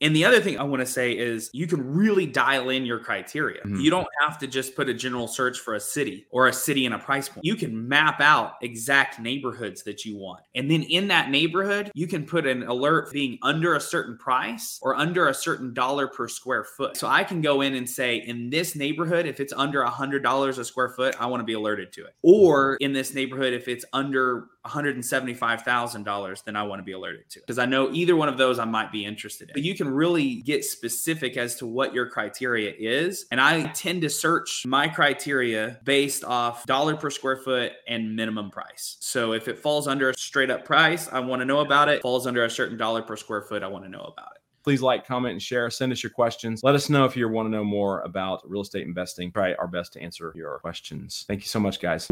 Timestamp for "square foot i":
20.64-21.26, 43.16-43.68